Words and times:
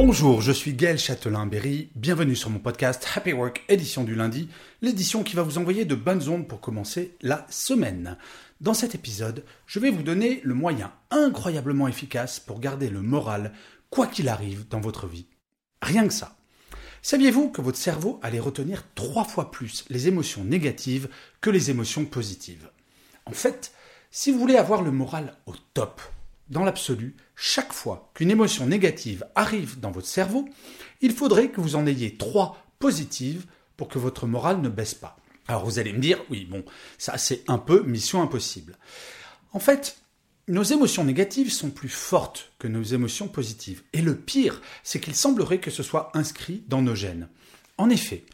Bonjour, 0.00 0.40
je 0.42 0.52
suis 0.52 0.74
Gaël 0.74 0.96
Châtelain-Berry. 0.96 1.90
Bienvenue 1.96 2.36
sur 2.36 2.50
mon 2.50 2.60
podcast 2.60 3.04
Happy 3.16 3.32
Work, 3.32 3.64
édition 3.68 4.04
du 4.04 4.14
lundi, 4.14 4.48
l'édition 4.80 5.24
qui 5.24 5.34
va 5.34 5.42
vous 5.42 5.58
envoyer 5.58 5.84
de 5.84 5.96
bonnes 5.96 6.28
ondes 6.28 6.46
pour 6.46 6.60
commencer 6.60 7.16
la 7.20 7.44
semaine. 7.50 8.16
Dans 8.60 8.74
cet 8.74 8.94
épisode, 8.94 9.42
je 9.66 9.80
vais 9.80 9.90
vous 9.90 10.04
donner 10.04 10.40
le 10.44 10.54
moyen 10.54 10.92
incroyablement 11.10 11.88
efficace 11.88 12.38
pour 12.38 12.60
garder 12.60 12.90
le 12.90 13.02
moral, 13.02 13.52
quoi 13.90 14.06
qu'il 14.06 14.28
arrive 14.28 14.68
dans 14.68 14.78
votre 14.78 15.08
vie. 15.08 15.26
Rien 15.82 16.06
que 16.06 16.14
ça. 16.14 16.36
Saviez-vous 17.02 17.48
que 17.48 17.60
votre 17.60 17.76
cerveau 17.76 18.20
allait 18.22 18.38
retenir 18.38 18.84
trois 18.94 19.24
fois 19.24 19.50
plus 19.50 19.84
les 19.88 20.06
émotions 20.06 20.44
négatives 20.44 21.08
que 21.40 21.50
les 21.50 21.72
émotions 21.72 22.04
positives? 22.04 22.70
En 23.26 23.32
fait, 23.32 23.72
si 24.12 24.30
vous 24.30 24.38
voulez 24.38 24.58
avoir 24.58 24.82
le 24.82 24.92
moral 24.92 25.34
au 25.46 25.54
top, 25.74 26.00
dans 26.50 26.64
l'absolu, 26.64 27.16
chaque 27.36 27.72
fois 27.72 28.10
qu'une 28.14 28.30
émotion 28.30 28.66
négative 28.66 29.26
arrive 29.34 29.80
dans 29.80 29.90
votre 29.90 30.06
cerveau, 30.06 30.48
il 31.00 31.12
faudrait 31.12 31.50
que 31.50 31.60
vous 31.60 31.76
en 31.76 31.86
ayez 31.86 32.16
trois 32.16 32.64
positives 32.78 33.46
pour 33.76 33.88
que 33.88 33.98
votre 33.98 34.26
morale 34.26 34.60
ne 34.60 34.68
baisse 34.68 34.94
pas. 34.94 35.16
Alors 35.46 35.64
vous 35.64 35.78
allez 35.78 35.92
me 35.92 35.98
dire, 35.98 36.22
oui, 36.30 36.44
bon, 36.44 36.64
ça 36.98 37.18
c'est 37.18 37.42
un 37.48 37.58
peu 37.58 37.82
mission 37.82 38.22
impossible. 38.22 38.76
En 39.52 39.60
fait, 39.60 39.98
nos 40.48 40.62
émotions 40.62 41.04
négatives 41.04 41.52
sont 41.52 41.70
plus 41.70 41.88
fortes 41.88 42.52
que 42.58 42.68
nos 42.68 42.82
émotions 42.82 43.28
positives. 43.28 43.82
Et 43.92 44.00
le 44.00 44.16
pire, 44.16 44.60
c'est 44.82 45.00
qu'il 45.00 45.14
semblerait 45.14 45.60
que 45.60 45.70
ce 45.70 45.82
soit 45.82 46.10
inscrit 46.14 46.64
dans 46.68 46.82
nos 46.82 46.94
gènes. 46.94 47.28
En 47.76 47.90
effet, 47.90 48.24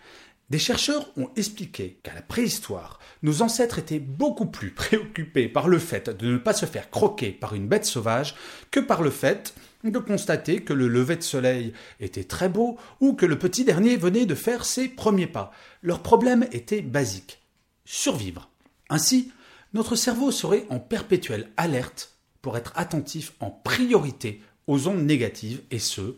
des 0.51 0.59
chercheurs 0.59 1.09
ont 1.17 1.31
expliqué 1.37 1.99
qu'à 2.03 2.15
la 2.15 2.23
préhistoire, 2.23 2.99
nos 3.23 3.43
ancêtres 3.43 3.79
étaient 3.79 3.99
beaucoup 3.99 4.47
plus 4.47 4.71
préoccupés 4.71 5.49
par 5.49 5.69
le 5.69 5.79
fait 5.79 6.11
de 6.11 6.33
ne 6.33 6.39
pas 6.39 6.53
se 6.53 6.67
faire 6.67 6.91
croquer 6.91 7.31
par 7.31 7.55
une 7.55 7.67
bête 7.67 7.87
sauvage 7.87 8.35
que 8.71 8.81
par 8.81 9.03
le 9.03 9.11
fait 9.11 9.55
de 9.85 9.99
constater 9.99 10.63
que 10.63 10.73
le 10.73 10.89
lever 10.89 11.17
de 11.17 11.23
soleil 11.23 11.73
était 12.01 12.25
très 12.25 12.49
beau 12.49 12.79
ou 13.01 13.15
que 13.15 13.27
le 13.27 13.39
petit 13.39 13.65
dernier 13.65 13.97
venait 13.97 14.27
de 14.27 14.35
faire 14.35 14.65
ses 14.65 14.89
premiers 14.89 15.27
pas. 15.27 15.53
Leur 15.83 16.03
problème 16.03 16.47
était 16.53 16.83
basique 16.83 17.41
survivre. 17.85 18.51
Ainsi, 18.89 19.31
notre 19.73 19.97
cerveau 19.97 20.31
serait 20.31 20.67
en 20.71 20.79
perpétuelle 20.79 21.51
alerte 21.57 22.17
pour 22.43 22.57
être 22.57 22.73
attentif 22.77 23.33
en 23.41 23.51
priorité 23.51 24.43
aux 24.67 24.89
ondes 24.89 25.05
négatives 25.05 25.63
et 25.71 25.79
ce, 25.79 26.17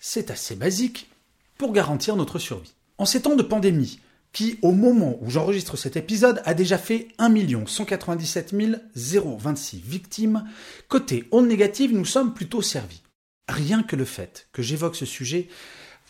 c'est 0.00 0.30
assez 0.30 0.56
basique 0.56 1.10
pour 1.58 1.72
garantir 1.72 2.16
notre 2.16 2.38
survie. 2.38 2.75
En 2.98 3.04
ces 3.04 3.22
temps 3.22 3.36
de 3.36 3.42
pandémie, 3.42 4.00
qui, 4.32 4.58
au 4.62 4.72
moment 4.72 5.16
où 5.22 5.30
j'enregistre 5.30 5.76
cet 5.76 5.96
épisode, 5.96 6.42
a 6.44 6.54
déjà 6.54 6.78
fait 6.78 7.08
1 7.18 7.66
197 7.66 8.54
026 8.94 9.80
victimes, 9.80 10.44
côté 10.88 11.24
ondes 11.32 11.48
négatives, 11.48 11.94
nous 11.94 12.04
sommes 12.04 12.34
plutôt 12.34 12.62
servis. 12.62 13.02
Rien 13.48 13.82
que 13.82 13.96
le 13.96 14.04
fait 14.04 14.48
que 14.52 14.62
j'évoque 14.62 14.96
ce 14.96 15.06
sujet, 15.06 15.48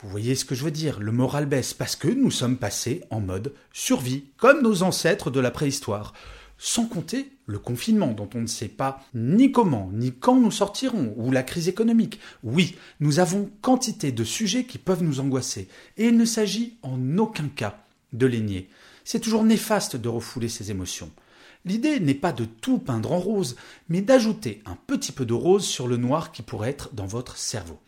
vous 0.03 0.09
voyez 0.09 0.35
ce 0.35 0.45
que 0.45 0.55
je 0.55 0.65
veux 0.65 0.71
dire, 0.71 1.01
le 1.01 1.13
moral 1.13 1.47
baisse 1.47 1.73
parce 1.73 1.97
que 1.97 2.09
nous 2.09 2.31
sommes 2.31 2.57
passés 2.57 3.03
en 3.11 3.21
mode 3.21 3.55
survie, 3.73 4.25
comme 4.37 4.63
nos 4.63 4.83
ancêtres 4.83 5.31
de 5.31 5.41
la 5.41 5.51
préhistoire. 5.51 6.13
Sans 6.59 6.87
compter 6.87 7.36
le 7.47 7.59
confinement 7.59 8.13
dont 8.13 8.29
on 8.35 8.41
ne 8.41 8.47
sait 8.47 8.69
pas 8.69 9.05
ni 9.15 9.53
comment 9.53 9.91
ni 9.93 10.13
quand 10.13 10.39
nous 10.39 10.51
sortirons, 10.51 11.15
ou 11.17 11.31
la 11.31 11.43
crise 11.43 11.69
économique. 11.69 12.21
Oui, 12.43 12.77
nous 13.01 13.19
avons 13.19 13.51
quantité 13.63 14.13
de 14.13 14.25
sujets 14.25 14.65
qui 14.65 14.79
peuvent 14.79 15.03
nous 15.03 15.21
angoisser, 15.21 15.69
et 15.97 16.07
il 16.07 16.17
ne 16.17 16.25
s'agit 16.25 16.77
en 16.83 17.19
aucun 17.19 17.49
cas 17.49 17.85
de 18.13 18.27
les 18.27 18.41
nier. 18.41 18.69
C'est 19.05 19.21
toujours 19.21 19.45
néfaste 19.45 19.97
de 19.97 20.09
refouler 20.09 20.49
ces 20.49 20.71
émotions. 20.71 21.11
L'idée 21.65 22.01
n'est 22.01 22.15
pas 22.15 22.33
de 22.33 22.45
tout 22.45 22.79
peindre 22.79 23.13
en 23.13 23.19
rose, 23.19 23.57
mais 23.89 24.01
d'ajouter 24.01 24.63
un 24.67 24.77
petit 24.87 25.13
peu 25.13 25.25
de 25.25 25.35
rose 25.35 25.65
sur 25.65 25.89
le 25.89 25.97
noir 25.97 26.33
qui 26.33 26.43
pourrait 26.43 26.71
être 26.71 26.95
dans 26.95 27.07
votre 27.07 27.37
cerveau. 27.37 27.79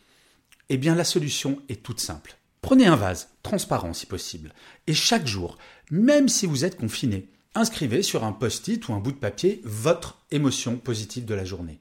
Eh 0.69 0.77
bien, 0.77 0.95
la 0.95 1.03
solution 1.03 1.61
est 1.69 1.81
toute 1.81 1.99
simple. 1.99 2.35
Prenez 2.61 2.87
un 2.87 2.97
vase, 2.97 3.29
transparent 3.41 3.93
si 3.93 4.05
possible, 4.05 4.53
et 4.85 4.93
chaque 4.93 5.27
jour, 5.27 5.57
même 5.91 6.27
si 6.27 6.45
vous 6.45 6.65
êtes 6.65 6.77
confiné, 6.77 7.29
inscrivez 7.55 8.03
sur 8.03 8.23
un 8.23 8.31
post-it 8.31 8.87
ou 8.87 8.93
un 8.93 8.99
bout 8.99 9.11
de 9.11 9.17
papier 9.17 9.61
votre 9.63 10.19
émotion 10.31 10.77
positive 10.77 11.25
de 11.25 11.33
la 11.33 11.45
journée. 11.45 11.79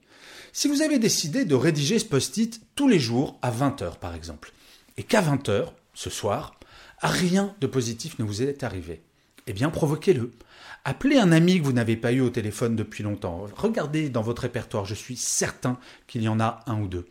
Si 0.52 0.68
vous 0.68 0.82
avez 0.82 0.98
décidé 0.98 1.44
de 1.44 1.54
rédiger 1.54 1.98
ce 1.98 2.04
post-it 2.04 2.60
tous 2.74 2.88
les 2.88 2.98
jours 2.98 3.38
à 3.42 3.50
20h 3.50 3.98
par 3.98 4.14
exemple, 4.14 4.52
et 4.96 5.02
qu'à 5.02 5.22
20h, 5.22 5.68
ce 5.94 6.10
soir, 6.10 6.58
rien 7.00 7.54
de 7.60 7.66
positif 7.66 8.18
ne 8.18 8.24
vous 8.24 8.42
est 8.42 8.64
arrivé, 8.64 9.02
eh 9.46 9.52
bien 9.52 9.70
provoquez-le. 9.70 10.32
Appelez 10.84 11.18
un 11.18 11.32
ami 11.32 11.58
que 11.58 11.64
vous 11.64 11.72
n'avez 11.72 11.96
pas 11.96 12.12
eu 12.12 12.20
au 12.20 12.30
téléphone 12.30 12.74
depuis 12.74 13.02
longtemps. 13.02 13.46
Regardez 13.56 14.08
dans 14.08 14.22
votre 14.22 14.42
répertoire, 14.42 14.84
je 14.84 14.94
suis 14.94 15.16
certain 15.16 15.78
qu'il 16.06 16.22
y 16.22 16.28
en 16.28 16.40
a 16.40 16.64
un 16.66 16.80
ou 16.80 16.88
deux. 16.88 17.06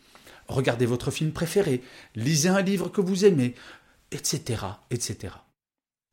Regardez 0.47 0.85
votre 0.85 1.12
film 1.12 1.31
préféré, 1.31 1.84
lisez 2.16 2.50
un 2.50 2.62
livre 2.62 2.89
que 2.89 3.01
vous 3.01 3.25
aimez, 3.25 3.56
etc., 4.12 4.63
etc. 4.89 5.34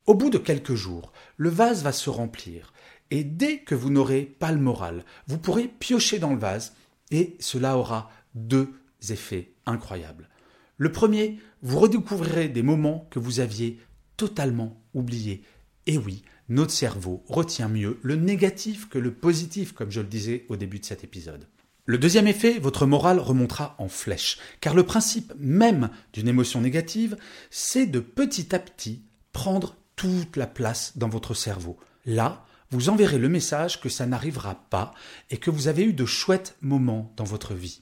Au 0.05 0.13
bout 0.13 0.29
de 0.29 0.37
quelques 0.37 0.75
jours, 0.75 1.11
le 1.37 1.49
vase 1.49 1.83
va 1.83 1.91
se 1.91 2.11
remplir, 2.11 2.73
et 3.09 3.23
dès 3.23 3.59
que 3.59 3.73
vous 3.73 3.89
n'aurez 3.89 4.21
pas 4.23 4.51
le 4.51 4.59
moral, 4.59 5.03
vous 5.27 5.39
pourrez 5.39 5.67
piocher 5.67 6.19
dans 6.19 6.31
le 6.31 6.39
vase, 6.39 6.75
et 7.09 7.35
cela 7.39 7.77
aura 7.77 8.11
deux 8.35 8.71
effets 9.09 9.53
incroyables. 9.65 10.29
Le 10.77 10.91
premier, 10.91 11.39
vous 11.63 11.79
redécouvrirez 11.79 12.49
des 12.49 12.61
moments 12.61 13.07
que 13.09 13.17
vous 13.17 13.39
aviez 13.39 13.79
totalement 14.17 14.79
oubliés. 14.93 15.43
Et 15.87 15.97
oui, 15.97 16.23
notre 16.49 16.71
cerveau 16.71 17.23
retient 17.27 17.69
mieux 17.69 17.99
le 18.03 18.15
négatif 18.15 18.87
que 18.89 18.99
le 18.99 19.13
positif, 19.13 19.71
comme 19.71 19.91
je 19.91 20.01
le 20.01 20.07
disais 20.07 20.45
au 20.49 20.55
début 20.55 20.79
de 20.79 20.85
cet 20.85 21.03
épisode. 21.03 21.47
Le 21.85 21.97
deuxième 21.97 22.27
effet, 22.27 22.59
votre 22.59 22.85
morale 22.85 23.19
remontera 23.19 23.75
en 23.79 23.87
flèche, 23.87 24.37
car 24.59 24.75
le 24.75 24.83
principe 24.83 25.33
même 25.39 25.89
d'une 26.13 26.27
émotion 26.27 26.61
négative, 26.61 27.17
c'est 27.49 27.85
de 27.85 27.99
petit 27.99 28.53
à 28.53 28.59
petit 28.59 29.03
prendre 29.33 29.75
toute 29.95 30.37
la 30.37 30.47
place 30.47 30.93
dans 30.97 31.09
votre 31.09 31.33
cerveau. 31.33 31.77
Là, 32.05 32.45
vous 32.71 32.89
enverrez 32.89 33.17
le 33.17 33.29
message 33.29 33.79
que 33.79 33.89
ça 33.89 34.05
n'arrivera 34.05 34.55
pas 34.69 34.93
et 35.29 35.37
que 35.37 35.49
vous 35.49 35.67
avez 35.67 35.83
eu 35.83 35.93
de 35.93 36.05
chouettes 36.05 36.57
moments 36.61 37.13
dans 37.15 37.23
votre 37.23 37.53
vie. 37.53 37.81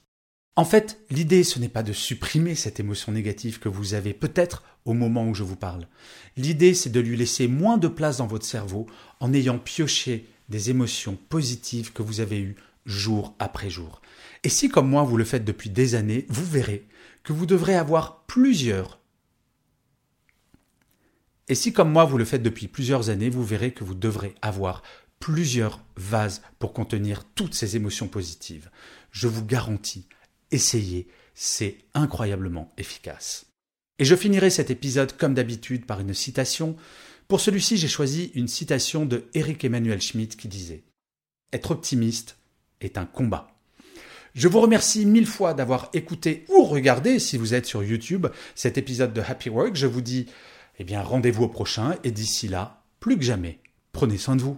En 0.55 0.65
fait, 0.65 0.99
l'idée, 1.09 1.43
ce 1.43 1.57
n'est 1.57 1.69
pas 1.69 1.81
de 1.81 1.93
supprimer 1.93 2.53
cette 2.53 2.79
émotion 2.79 3.11
négative 3.11 3.59
que 3.59 3.69
vous 3.69 3.95
avez 3.95 4.13
peut-être 4.13 4.63
au 4.85 4.93
moment 4.93 5.27
où 5.27 5.33
je 5.33 5.43
vous 5.43 5.55
parle. 5.55 5.87
L'idée, 6.37 6.75
c'est 6.75 6.91
de 6.91 6.99
lui 6.99 7.17
laisser 7.17 7.47
moins 7.47 7.77
de 7.77 7.87
place 7.87 8.17
dans 8.17 8.27
votre 8.27 8.45
cerveau 8.45 8.85
en 9.19 9.33
ayant 9.33 9.57
pioché 9.57 10.27
des 10.49 10.69
émotions 10.69 11.17
positives 11.29 11.91
que 11.91 12.03
vous 12.03 12.19
avez 12.19 12.39
eues 12.39 12.55
jour 12.85 13.33
après 13.39 13.69
jour. 13.69 14.01
Et 14.43 14.49
si, 14.49 14.69
comme 14.69 14.89
moi, 14.89 15.03
vous 15.03 15.17
le 15.17 15.23
faites 15.23 15.45
depuis 15.45 15.69
des 15.71 15.95
années, 15.95 16.25
vous 16.29 16.45
verrez 16.45 16.85
que 17.23 17.33
vous 17.33 17.45
devrez 17.45 17.75
avoir 17.75 18.23
plusieurs 18.27 18.99
et 21.49 21.55
si 21.55 21.73
comme 21.73 21.91
moi 21.91 22.05
vous 22.05 22.17
le 22.17 22.25
faites 22.25 22.43
depuis 22.43 22.67
plusieurs 22.67 23.09
années, 23.09 23.29
vous 23.29 23.43
verrez 23.43 23.73
que 23.73 23.83
vous 23.83 23.95
devrez 23.95 24.35
avoir 24.41 24.81
plusieurs 25.19 25.83
vases 25.95 26.41
pour 26.59 26.73
contenir 26.73 27.23
toutes 27.35 27.53
ces 27.53 27.75
émotions 27.75 28.07
positives. 28.07 28.69
Je 29.11 29.27
vous 29.27 29.45
garantis, 29.45 30.07
essayez, 30.51 31.07
c'est 31.33 31.77
incroyablement 31.93 32.73
efficace. 32.77 33.45
Et 33.99 34.05
je 34.05 34.15
finirai 34.15 34.49
cet 34.49 34.71
épisode 34.71 35.15
comme 35.17 35.33
d'habitude 35.33 35.85
par 35.85 35.99
une 35.99 36.13
citation. 36.13 36.75
Pour 37.27 37.39
celui-ci, 37.39 37.77
j'ai 37.77 37.87
choisi 37.87 38.31
une 38.35 38.47
citation 38.47 39.05
de 39.05 39.25
Eric 39.33 39.63
Emmanuel 39.63 40.01
Schmitt 40.01 40.35
qui 40.35 40.47
disait 40.47 40.83
Être 41.51 41.71
optimiste 41.71 42.37
est 42.81 42.97
un 42.97 43.05
combat. 43.05 43.47
Je 44.33 44.47
vous 44.47 44.61
remercie 44.61 45.05
mille 45.05 45.27
fois 45.27 45.53
d'avoir 45.53 45.89
écouté 45.93 46.43
ou 46.49 46.63
regardé, 46.63 47.19
si 47.19 47.37
vous 47.37 47.53
êtes 47.53 47.67
sur 47.67 47.83
YouTube, 47.83 48.27
cet 48.55 48.79
épisode 48.79 49.13
de 49.13 49.21
Happy 49.21 49.49
Work. 49.49 49.75
Je 49.75 49.85
vous 49.85 50.01
dis 50.01 50.25
eh 50.77 50.83
bien, 50.83 51.01
rendez-vous 51.01 51.43
au 51.43 51.49
prochain 51.49 51.95
et 52.03 52.11
d'ici 52.11 52.47
là, 52.47 52.83
plus 52.99 53.17
que 53.17 53.23
jamais, 53.23 53.59
prenez 53.91 54.17
soin 54.17 54.35
de 54.35 54.41
vous. 54.41 54.57